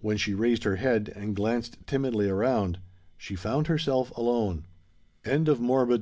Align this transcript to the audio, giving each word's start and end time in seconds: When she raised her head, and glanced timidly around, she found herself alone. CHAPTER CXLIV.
When 0.00 0.16
she 0.16 0.34
raised 0.34 0.64
her 0.64 0.74
head, 0.74 1.12
and 1.14 1.36
glanced 1.36 1.86
timidly 1.86 2.28
around, 2.28 2.80
she 3.16 3.36
found 3.36 3.68
herself 3.68 4.10
alone. 4.16 4.66
CHAPTER 5.24 5.54
CXLIV. 5.54 5.98